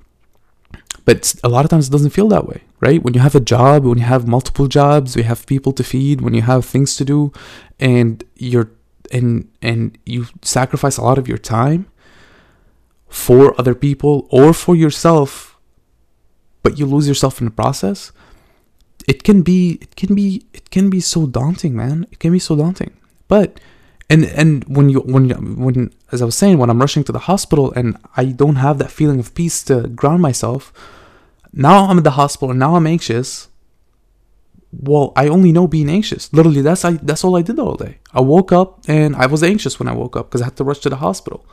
but 1.05 1.35
a 1.43 1.49
lot 1.49 1.65
of 1.65 1.71
times 1.71 1.87
it 1.87 1.91
doesn't 1.91 2.11
feel 2.11 2.27
that 2.29 2.47
way, 2.47 2.63
right? 2.79 3.01
When 3.01 3.13
you 3.13 3.19
have 3.21 3.35
a 3.35 3.39
job, 3.39 3.85
when 3.85 3.97
you 3.97 4.05
have 4.05 4.27
multiple 4.27 4.67
jobs, 4.67 5.15
you 5.15 5.23
have 5.23 5.45
people 5.45 5.71
to 5.73 5.83
feed, 5.83 6.21
when 6.21 6.33
you 6.33 6.43
have 6.43 6.65
things 6.65 6.95
to 6.97 7.05
do, 7.05 7.31
and 7.79 8.23
you're 8.35 8.71
and 9.11 9.49
and 9.61 9.97
you 10.05 10.27
sacrifice 10.41 10.97
a 10.97 11.03
lot 11.03 11.17
of 11.17 11.27
your 11.27 11.37
time 11.37 11.85
for 13.07 13.59
other 13.59 13.75
people 13.75 14.27
or 14.29 14.53
for 14.53 14.75
yourself 14.75 15.57
but 16.63 16.79
you 16.79 16.85
lose 16.85 17.07
yourself 17.07 17.41
in 17.41 17.45
the 17.45 17.51
process 17.51 18.11
it 19.07 19.23
can 19.23 19.41
be 19.41 19.77
it 19.81 19.95
can 19.95 20.15
be 20.15 20.45
it 20.53 20.69
can 20.71 20.89
be 20.89 21.01
so 21.01 21.27
daunting 21.27 21.75
man 21.75 22.07
it 22.11 22.19
can 22.19 22.31
be 22.31 22.39
so 22.39 22.55
daunting 22.55 22.93
but 23.27 23.59
and 24.11 24.25
and 24.25 24.63
when 24.75 24.89
you 24.89 24.99
when 25.15 25.23
when 25.65 25.93
as 26.11 26.21
i 26.21 26.25
was 26.25 26.35
saying 26.35 26.57
when 26.57 26.69
i'm 26.69 26.81
rushing 26.85 27.03
to 27.03 27.11
the 27.11 27.25
hospital 27.31 27.71
and 27.79 27.97
i 28.17 28.25
don't 28.25 28.57
have 28.67 28.77
that 28.77 28.91
feeling 28.91 29.19
of 29.19 29.33
peace 29.33 29.63
to 29.63 29.75
ground 30.01 30.21
myself 30.21 30.61
now 31.53 31.85
i'm 31.87 31.97
at 31.97 32.03
the 32.03 32.17
hospital 32.21 32.51
and 32.51 32.59
now 32.59 32.75
i'm 32.75 32.87
anxious. 32.87 33.47
Well 34.71 35.11
i 35.15 35.27
only 35.27 35.51
know 35.51 35.67
being 35.67 35.89
anxious. 35.89 36.31
Literally 36.33 36.61
that's 36.61 36.85
i 36.85 36.91
that's 37.07 37.23
all 37.25 37.35
i 37.35 37.41
did 37.41 37.59
all 37.59 37.75
day. 37.75 37.97
I 38.13 38.21
woke 38.21 38.51
up 38.51 38.69
and 38.87 39.15
i 39.15 39.25
was 39.25 39.43
anxious 39.43 39.79
when 39.79 39.89
i 39.89 39.93
woke 39.93 40.15
up 40.15 40.29
because 40.29 40.41
i 40.41 40.45
had 40.45 40.55
to 40.57 40.63
rush 40.63 40.79
to 40.79 40.89
the 40.89 41.03
hospital. 41.07 41.45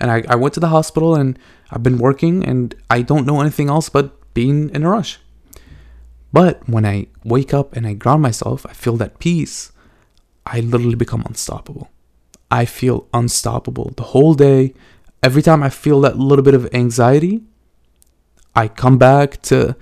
And 0.00 0.10
I, 0.10 0.24
I 0.28 0.34
went 0.34 0.52
to 0.54 0.60
the 0.60 0.68
hospital 0.68 1.14
and 1.14 1.38
i've 1.70 1.82
been 1.82 1.98
working 1.98 2.44
and 2.44 2.74
i 2.90 3.02
don't 3.02 3.26
know 3.26 3.40
anything 3.40 3.68
else 3.68 3.88
but 3.88 4.34
being 4.34 4.70
in 4.70 4.82
a 4.82 4.90
rush. 4.90 5.18
But 6.32 6.68
when 6.68 6.84
I 6.84 7.06
wake 7.24 7.54
up 7.54 7.74
and 7.74 7.86
I 7.86 7.94
ground 7.94 8.20
myself, 8.20 8.66
I 8.66 8.74
feel 8.74 8.96
that 8.98 9.18
peace. 9.18 9.72
I 10.44 10.60
literally 10.60 10.94
become 10.94 11.22
unstoppable. 11.24 11.88
I 12.50 12.64
feel 12.64 13.08
unstoppable 13.12 13.92
the 13.96 14.04
whole 14.04 14.34
day. 14.34 14.74
Every 15.22 15.42
time 15.42 15.62
I 15.62 15.70
feel 15.70 16.00
that 16.02 16.18
little 16.18 16.44
bit 16.44 16.54
of 16.54 16.72
anxiety, 16.72 17.42
I 18.54 18.68
come 18.68 18.98
back 18.98 19.42
to 19.42 19.76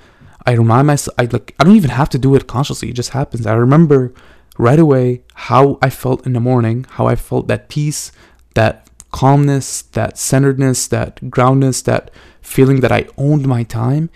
I 0.47 0.53
remind 0.53 0.87
myself 0.87 1.15
I 1.19 1.25
like 1.25 1.55
I 1.59 1.65
don't 1.65 1.77
even 1.77 1.91
have 1.91 2.11
to 2.11 2.19
do 2.19 2.35
it 2.35 2.47
consciously. 2.47 2.91
It 2.91 2.95
just 2.95 3.11
happens. 3.11 3.47
I 3.47 3.55
remember 3.55 4.13
right 4.59 4.79
away 4.79 5.23
how 5.35 5.79
I 5.83 5.91
felt 5.91 6.27
in 6.27 6.33
the 6.33 6.41
morning, 6.41 6.87
how 6.91 7.07
I 7.07 7.17
felt 7.17 7.49
that 7.49 7.69
peace, 7.69 8.13
that 8.55 8.89
calmness, 9.11 9.83
that 9.83 10.19
centeredness, 10.19 10.87
that 10.89 11.31
groundness, 11.31 11.83
that 11.83 12.11
feeling 12.41 12.81
that 12.81 12.93
I 12.93 13.07
owned 13.17 13.47
my 13.47 13.63
time. 13.63 14.11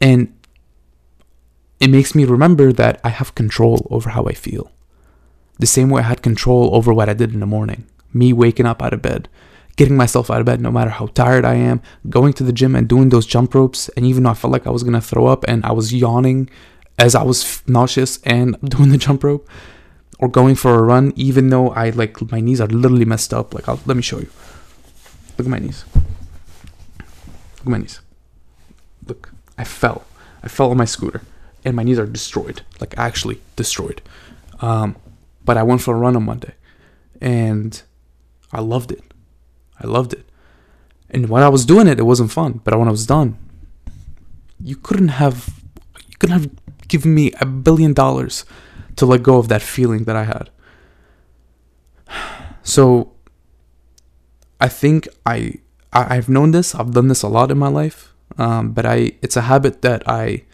And 0.00 0.34
it 1.78 1.88
makes 1.88 2.14
me 2.14 2.24
remember 2.24 2.72
that 2.72 3.00
I 3.02 3.08
have 3.08 3.34
control 3.34 3.86
over 3.90 4.10
how 4.10 4.26
I 4.26 4.34
feel. 4.34 4.70
The 5.60 5.66
same 5.66 5.90
way 5.90 6.00
I 6.00 6.06
had 6.06 6.22
control 6.22 6.74
over 6.74 6.92
what 6.92 7.08
I 7.10 7.14
did 7.14 7.34
in 7.34 7.40
the 7.40 7.46
morning. 7.46 7.86
Me 8.14 8.32
waking 8.32 8.66
up 8.66 8.82
out 8.82 8.94
of 8.94 9.02
bed, 9.02 9.28
getting 9.76 9.96
myself 9.96 10.30
out 10.30 10.40
of 10.40 10.46
bed 10.46 10.60
no 10.60 10.72
matter 10.72 10.90
how 10.90 11.06
tired 11.06 11.44
I 11.44 11.54
am, 11.54 11.82
going 12.08 12.32
to 12.34 12.44
the 12.44 12.52
gym 12.52 12.74
and 12.74 12.88
doing 12.88 13.10
those 13.10 13.26
jump 13.26 13.54
ropes. 13.54 13.90
And 13.90 14.06
even 14.06 14.22
though 14.22 14.30
I 14.30 14.34
felt 14.34 14.52
like 14.52 14.66
I 14.66 14.70
was 14.70 14.82
gonna 14.82 15.02
throw 15.02 15.26
up 15.26 15.44
and 15.46 15.64
I 15.64 15.72
was 15.72 15.92
yawning 15.92 16.48
as 16.98 17.14
I 17.14 17.22
was 17.22 17.62
nauseous 17.68 18.18
and 18.24 18.56
doing 18.64 18.88
the 18.88 18.98
jump 18.98 19.22
rope, 19.22 19.46
or 20.18 20.28
going 20.28 20.54
for 20.54 20.74
a 20.74 20.82
run, 20.82 21.12
even 21.16 21.48
though 21.48 21.70
I 21.70 21.90
like 21.90 22.20
my 22.30 22.40
knees 22.40 22.60
are 22.60 22.66
literally 22.66 23.06
messed 23.06 23.32
up. 23.32 23.54
Like, 23.54 23.68
I'll, 23.68 23.80
let 23.86 23.96
me 23.96 24.02
show 24.02 24.18
you. 24.18 24.28
Look 25.38 25.46
at 25.46 25.50
my 25.50 25.58
knees. 25.58 25.84
Look 25.94 27.66
at 27.66 27.68
my 27.68 27.78
knees. 27.78 28.00
Look, 29.06 29.32
I 29.56 29.64
fell. 29.64 30.04
I 30.42 30.48
fell 30.48 30.70
on 30.70 30.76
my 30.76 30.84
scooter 30.84 31.22
and 31.64 31.76
my 31.76 31.82
knees 31.82 31.98
are 31.98 32.06
destroyed, 32.06 32.62
like 32.80 32.94
actually 32.96 33.40
destroyed. 33.56 34.02
Um, 34.60 34.96
but 35.50 35.56
I 35.56 35.64
went 35.64 35.82
for 35.82 35.96
a 35.96 35.98
run 35.98 36.14
on 36.14 36.26
Monday, 36.26 36.54
and 37.20 37.82
I 38.52 38.60
loved 38.60 38.92
it. 38.92 39.02
I 39.80 39.88
loved 39.88 40.12
it. 40.12 40.24
And 41.10 41.28
when 41.28 41.42
I 41.42 41.48
was 41.48 41.64
doing 41.64 41.88
it, 41.88 41.98
it 41.98 42.04
wasn't 42.04 42.30
fun. 42.30 42.60
But 42.62 42.78
when 42.78 42.86
I 42.86 42.92
was 42.92 43.04
done, 43.04 43.36
you 44.60 44.76
couldn't 44.76 45.08
have, 45.08 45.52
you 46.06 46.14
couldn't 46.20 46.38
have 46.38 46.50
given 46.86 47.16
me 47.16 47.32
a 47.40 47.46
billion 47.46 47.94
dollars 47.94 48.44
to 48.94 49.06
let 49.06 49.24
go 49.24 49.38
of 49.38 49.48
that 49.48 49.60
feeling 49.60 50.04
that 50.04 50.14
I 50.14 50.22
had. 50.22 50.50
So, 52.62 53.10
I 54.60 54.68
think 54.68 55.08
I, 55.26 55.54
I 55.92 56.14
I've 56.14 56.28
known 56.28 56.52
this. 56.52 56.76
I've 56.76 56.92
done 56.92 57.08
this 57.08 57.22
a 57.24 57.28
lot 57.28 57.50
in 57.50 57.58
my 57.58 57.72
life. 57.82 58.14
Um, 58.38 58.70
but 58.70 58.86
I, 58.86 59.18
it's 59.20 59.36
a 59.36 59.48
habit 59.52 59.82
that 59.82 60.08
I 60.08 60.44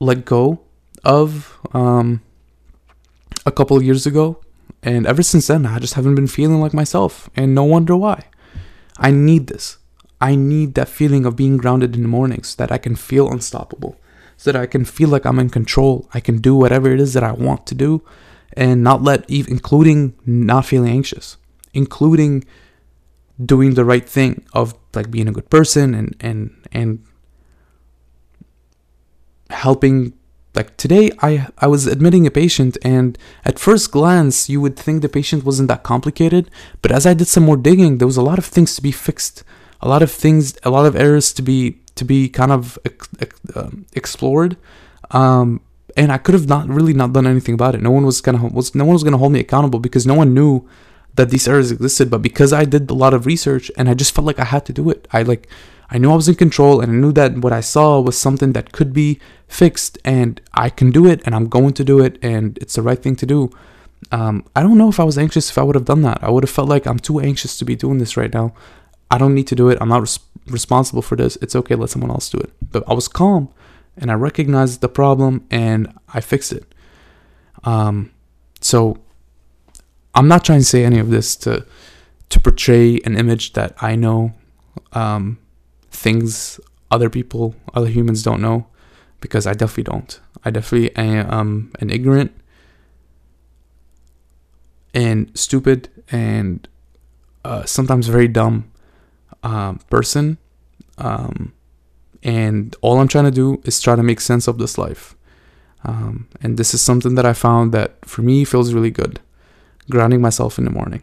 let 0.00 0.24
go 0.24 0.62
of 1.04 1.58
um, 1.74 2.22
a 3.46 3.52
couple 3.52 3.76
of 3.76 3.82
years 3.82 4.06
ago. 4.06 4.40
And 4.82 5.06
ever 5.06 5.22
since 5.22 5.46
then, 5.46 5.64
I 5.64 5.78
just 5.78 5.94
haven't 5.94 6.16
been 6.16 6.26
feeling 6.26 6.60
like 6.60 6.74
myself. 6.74 7.30
And 7.34 7.54
no 7.54 7.64
wonder 7.64 7.96
why. 7.96 8.24
I 8.98 9.10
need 9.10 9.46
this. 9.46 9.78
I 10.20 10.34
need 10.34 10.74
that 10.74 10.88
feeling 10.88 11.24
of 11.24 11.36
being 11.36 11.56
grounded 11.56 11.94
in 11.94 12.02
the 12.02 12.08
mornings, 12.08 12.56
that 12.56 12.72
I 12.72 12.78
can 12.78 12.96
feel 12.96 13.30
unstoppable, 13.30 13.96
so 14.36 14.52
that 14.52 14.60
I 14.60 14.66
can 14.66 14.84
feel 14.84 15.08
like 15.08 15.26
I'm 15.26 15.38
in 15.38 15.50
control. 15.50 16.08
I 16.12 16.20
can 16.20 16.38
do 16.38 16.54
whatever 16.54 16.90
it 16.90 17.00
is 17.00 17.12
that 17.14 17.22
I 17.22 17.32
want 17.32 17.66
to 17.68 17.74
do 17.74 18.02
and 18.54 18.82
not 18.82 19.02
let, 19.02 19.28
including 19.28 20.14
not 20.24 20.64
feeling 20.64 20.90
anxious, 20.90 21.36
including 21.74 22.44
doing 23.44 23.74
the 23.74 23.84
right 23.84 24.08
thing 24.08 24.44
of 24.54 24.74
like 24.94 25.10
being 25.10 25.28
a 25.28 25.32
good 25.32 25.50
person 25.50 25.94
and, 25.94 26.16
and, 26.20 26.68
and 26.72 27.04
helping 29.50 30.14
like 30.56 30.76
today 30.76 31.10
I 31.20 31.48
I 31.58 31.66
was 31.66 31.86
admitting 31.86 32.26
a 32.26 32.30
patient 32.30 32.78
and 32.82 33.16
at 33.44 33.58
first 33.58 33.92
glance 33.92 34.48
you 34.48 34.60
would 34.60 34.76
think 34.76 35.02
the 35.02 35.08
patient 35.08 35.44
wasn't 35.44 35.68
that 35.68 35.82
complicated 35.82 36.50
but 36.82 36.90
as 36.90 37.06
I 37.06 37.14
did 37.14 37.28
some 37.28 37.44
more 37.44 37.56
digging 37.56 37.98
there 37.98 38.06
was 38.06 38.16
a 38.16 38.22
lot 38.30 38.38
of 38.38 38.46
things 38.46 38.74
to 38.76 38.82
be 38.82 38.92
fixed 38.92 39.44
a 39.80 39.88
lot 39.88 40.02
of 40.02 40.10
things 40.10 40.56
a 40.62 40.70
lot 40.70 40.86
of 40.86 40.96
errors 40.96 41.32
to 41.34 41.42
be 41.42 41.78
to 41.94 42.04
be 42.04 42.28
kind 42.28 42.52
of 42.52 42.78
uh, 43.54 43.70
explored 43.92 44.56
um, 45.10 45.60
and 45.96 46.12
I 46.12 46.18
could 46.18 46.34
have 46.34 46.48
not 46.48 46.68
really 46.68 46.92
not 46.92 47.12
done 47.12 47.26
anything 47.26 47.54
about 47.54 47.74
it. 47.74 47.82
No 47.82 47.90
one 47.90 48.04
was 48.04 48.20
gonna 48.20 48.46
was 48.48 48.74
no 48.74 48.84
one 48.84 48.92
was 48.92 49.02
gonna 49.02 49.18
hold 49.18 49.32
me 49.32 49.40
accountable 49.40 49.78
because 49.78 50.06
no 50.06 50.14
one 50.14 50.34
knew 50.34 50.68
that 51.14 51.30
these 51.30 51.48
errors 51.48 51.70
existed 51.70 52.10
but 52.10 52.20
because 52.20 52.52
I 52.52 52.64
did 52.64 52.90
a 52.90 52.94
lot 52.94 53.14
of 53.14 53.24
research 53.24 53.70
and 53.76 53.88
I 53.88 53.94
just 53.94 54.14
felt 54.14 54.26
like 54.26 54.38
I 54.38 54.44
had 54.44 54.66
to 54.66 54.72
do 54.72 54.90
it 54.90 55.08
I 55.12 55.22
like 55.22 55.48
I 55.90 55.98
knew 55.98 56.10
I 56.10 56.16
was 56.16 56.28
in 56.28 56.34
control 56.34 56.80
and 56.80 56.92
I 56.92 56.94
knew 56.94 57.12
that 57.12 57.38
what 57.38 57.52
I 57.52 57.60
saw 57.60 58.00
was 58.00 58.18
something 58.18 58.52
that 58.52 58.72
could 58.72 58.92
be 58.92 59.20
fixed 59.46 59.98
and 60.04 60.40
I 60.54 60.68
can 60.68 60.90
do 60.90 61.06
it 61.06 61.22
and 61.24 61.34
I'm 61.34 61.48
going 61.48 61.74
to 61.74 61.84
do 61.84 62.00
it 62.00 62.18
and 62.22 62.58
it's 62.58 62.74
the 62.74 62.82
right 62.82 63.00
thing 63.00 63.16
to 63.16 63.26
do. 63.26 63.50
Um, 64.10 64.44
I 64.54 64.62
don't 64.62 64.78
know 64.78 64.88
if 64.88 65.00
I 65.00 65.04
was 65.04 65.18
anxious 65.18 65.50
if 65.50 65.58
I 65.58 65.62
would 65.62 65.74
have 65.74 65.84
done 65.84 66.02
that. 66.02 66.22
I 66.22 66.30
would 66.30 66.42
have 66.44 66.50
felt 66.50 66.68
like 66.68 66.86
I'm 66.86 66.98
too 66.98 67.20
anxious 67.20 67.56
to 67.58 67.64
be 67.64 67.76
doing 67.76 67.98
this 67.98 68.16
right 68.16 68.32
now. 68.32 68.54
I 69.10 69.18
don't 69.18 69.34
need 69.34 69.46
to 69.48 69.54
do 69.54 69.68
it. 69.68 69.78
I'm 69.80 69.88
not 69.88 70.00
res- 70.00 70.18
responsible 70.46 71.02
for 71.02 71.16
this. 71.16 71.36
It's 71.36 71.54
okay. 71.56 71.76
Let 71.76 71.90
someone 71.90 72.10
else 72.10 72.28
do 72.28 72.38
it. 72.38 72.50
But 72.70 72.84
I 72.88 72.94
was 72.94 73.08
calm 73.08 73.48
and 73.96 74.10
I 74.10 74.14
recognized 74.14 74.80
the 74.80 74.88
problem 74.88 75.46
and 75.50 75.92
I 76.12 76.20
fixed 76.20 76.52
it. 76.52 76.64
Um, 77.64 78.10
so 78.60 78.98
I'm 80.14 80.28
not 80.28 80.44
trying 80.44 80.60
to 80.60 80.64
say 80.64 80.84
any 80.84 80.98
of 80.98 81.10
this 81.10 81.36
to 81.36 81.66
to 82.28 82.40
portray 82.40 82.98
an 83.04 83.16
image 83.16 83.52
that 83.52 83.76
I 83.80 83.94
know 83.94 84.32
um, 84.92 85.38
things 85.96 86.60
other 86.90 87.10
people, 87.10 87.54
other 87.74 87.88
humans 87.88 88.22
don't 88.22 88.40
know, 88.40 88.66
because 89.20 89.46
I 89.46 89.52
definitely 89.52 89.84
don't. 89.84 90.20
I 90.44 90.50
definitely 90.50 90.94
am 90.96 91.72
an 91.80 91.90
ignorant 91.90 92.32
and 94.94 95.30
stupid 95.36 95.88
and 96.10 96.68
uh, 97.44 97.64
sometimes 97.64 98.06
very 98.08 98.28
dumb 98.28 98.70
um, 99.42 99.78
person. 99.90 100.38
Um, 100.98 101.52
and 102.22 102.74
all 102.80 103.00
I'm 103.00 103.08
trying 103.08 103.24
to 103.24 103.30
do 103.30 103.60
is 103.64 103.80
try 103.80 103.96
to 103.96 104.02
make 104.02 104.20
sense 104.20 104.48
of 104.48 104.58
this 104.58 104.78
life. 104.78 105.14
Um, 105.84 106.28
and 106.42 106.56
this 106.56 106.74
is 106.74 106.82
something 106.82 107.14
that 107.14 107.26
I 107.26 107.32
found 107.32 107.72
that 107.72 108.04
for 108.04 108.22
me 108.22 108.44
feels 108.44 108.72
really 108.72 108.90
good. 108.90 109.20
Grounding 109.90 110.20
myself 110.20 110.58
in 110.58 110.64
the 110.64 110.70
morning 110.70 111.02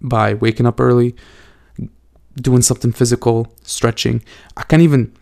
by 0.00 0.34
waking 0.34 0.66
up 0.66 0.80
early, 0.80 1.14
doing 2.36 2.62
something 2.62 2.92
physical, 2.92 3.52
stretching. 3.62 4.22
I 4.56 4.62
can't 4.62 4.82
even. 4.82 5.12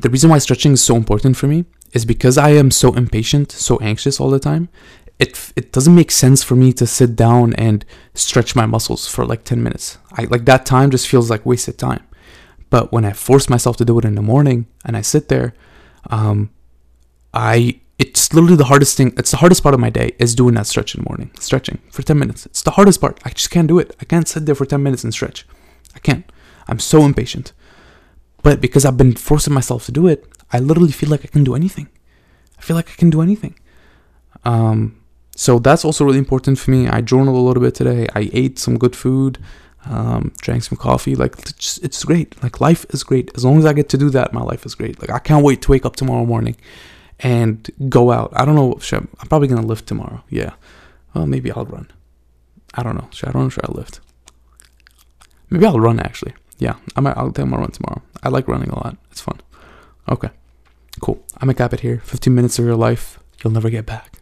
The 0.00 0.10
reason 0.10 0.30
why 0.30 0.38
stretching 0.38 0.72
is 0.72 0.82
so 0.82 0.96
important 0.96 1.36
for 1.36 1.46
me 1.46 1.64
is 1.92 2.04
because 2.04 2.36
I 2.36 2.50
am 2.50 2.70
so 2.70 2.92
impatient, 2.94 3.52
so 3.52 3.78
anxious 3.78 4.20
all 4.20 4.30
the 4.30 4.40
time. 4.40 4.68
It 5.18 5.52
it 5.56 5.72
doesn't 5.72 5.94
make 5.94 6.10
sense 6.10 6.42
for 6.42 6.56
me 6.56 6.72
to 6.74 6.86
sit 6.86 7.16
down 7.16 7.54
and 7.54 7.84
stretch 8.14 8.54
my 8.54 8.66
muscles 8.66 9.08
for 9.08 9.24
like 9.24 9.44
10 9.44 9.62
minutes. 9.62 9.98
I 10.12 10.24
like 10.24 10.44
that 10.44 10.66
time 10.66 10.90
just 10.90 11.08
feels 11.08 11.30
like 11.30 11.46
wasted 11.46 11.78
time. 11.78 12.04
But 12.68 12.92
when 12.92 13.04
I 13.04 13.12
force 13.12 13.48
myself 13.48 13.76
to 13.78 13.84
do 13.84 13.98
it 13.98 14.04
in 14.04 14.16
the 14.16 14.22
morning 14.22 14.66
and 14.84 14.96
I 14.96 15.00
sit 15.00 15.28
there, 15.28 15.54
um, 16.10 16.50
I 17.32 17.80
it's 17.98 18.32
literally 18.34 18.56
the 18.56 18.64
hardest 18.64 18.96
thing. 18.96 19.14
It's 19.16 19.30
the 19.30 19.38
hardest 19.38 19.62
part 19.62 19.74
of 19.74 19.80
my 19.80 19.88
day 19.88 20.14
is 20.18 20.34
doing 20.34 20.54
that 20.54 20.66
stretch 20.66 20.94
in 20.94 21.02
the 21.02 21.08
morning, 21.08 21.30
stretching 21.40 21.78
for 21.90 22.02
10 22.02 22.18
minutes. 22.18 22.44
It's 22.46 22.62
the 22.62 22.72
hardest 22.72 23.00
part. 23.00 23.18
I 23.24 23.30
just 23.30 23.50
can't 23.50 23.68
do 23.68 23.78
it. 23.78 23.96
I 24.00 24.04
can't 24.04 24.28
sit 24.28 24.44
there 24.44 24.54
for 24.54 24.66
10 24.66 24.82
minutes 24.82 25.02
and 25.02 25.14
stretch. 25.14 25.46
I 25.96 25.98
can't. 25.98 26.30
I'm 26.68 26.78
so 26.78 27.04
impatient. 27.04 27.52
But 28.42 28.60
because 28.60 28.84
I've 28.84 28.96
been 28.96 29.14
forcing 29.16 29.54
myself 29.54 29.86
to 29.86 29.92
do 29.92 30.06
it, 30.06 30.24
I 30.52 30.60
literally 30.60 30.92
feel 30.92 31.08
like 31.08 31.24
I 31.24 31.28
can 31.28 31.42
do 31.42 31.54
anything. 31.54 31.88
I 32.58 32.62
feel 32.62 32.76
like 32.76 32.90
I 32.90 32.94
can 32.94 33.10
do 33.10 33.20
anything. 33.22 33.58
Um, 34.44 35.00
so 35.34 35.58
that's 35.58 35.84
also 35.84 36.04
really 36.04 36.18
important 36.18 36.58
for 36.58 36.70
me. 36.70 36.86
I 36.88 37.00
journal 37.00 37.36
a 37.36 37.44
little 37.46 37.62
bit 37.62 37.74
today. 37.74 38.06
I 38.14 38.30
ate 38.32 38.58
some 38.58 38.78
good 38.78 38.94
food, 38.94 39.38
um, 39.84 40.32
drank 40.40 40.62
some 40.62 40.78
coffee. 40.78 41.14
Like 41.16 41.32
it's, 41.48 41.78
it's 41.78 42.04
great. 42.04 42.40
Like 42.42 42.60
life 42.60 42.86
is 42.90 43.02
great. 43.02 43.30
As 43.34 43.44
long 43.44 43.58
as 43.58 43.66
I 43.66 43.72
get 43.72 43.88
to 43.90 43.98
do 43.98 44.10
that, 44.10 44.32
my 44.32 44.42
life 44.42 44.64
is 44.64 44.74
great. 44.74 45.00
Like 45.00 45.10
I 45.10 45.18
can't 45.18 45.44
wait 45.44 45.62
to 45.62 45.70
wake 45.70 45.84
up 45.84 45.96
tomorrow 45.96 46.24
morning 46.24 46.56
and 47.20 47.68
go 47.88 48.12
out. 48.12 48.32
I 48.36 48.44
don't 48.44 48.54
know. 48.54 48.78
I'm 48.92 49.28
probably 49.28 49.48
gonna 49.48 49.66
lift 49.66 49.86
tomorrow. 49.86 50.22
Yeah, 50.28 50.52
Well, 51.14 51.26
maybe 51.26 51.50
I'll 51.50 51.64
run. 51.66 51.90
I 52.74 52.82
don't 52.82 52.94
know. 52.94 53.08
Should 53.10 53.30
I 53.30 53.32
run 53.32 53.46
or 53.46 53.50
should 53.50 53.64
I 53.64 53.72
lift? 53.72 54.00
Maybe 55.50 55.66
I'll 55.66 55.80
run 55.80 56.00
actually. 56.00 56.34
Yeah, 56.58 56.76
I 56.96 57.00
might. 57.00 57.16
I'll 57.16 57.32
take 57.32 57.46
my 57.46 57.58
run 57.58 57.70
tomorrow. 57.70 58.02
I 58.22 58.28
like 58.28 58.48
running 58.48 58.70
a 58.70 58.74
lot. 58.74 58.96
It's 59.10 59.20
fun. 59.20 59.40
Okay, 60.08 60.30
cool. 61.00 61.22
I'm 61.34 61.46
gonna 61.46 61.54
cap 61.54 61.72
it 61.74 61.80
here. 61.80 62.00
15 62.04 62.34
minutes 62.34 62.58
of 62.58 62.64
your 62.64 62.76
life 62.76 63.18
you'll 63.42 63.52
never 63.52 63.70
get 63.70 63.86
back. 63.86 64.15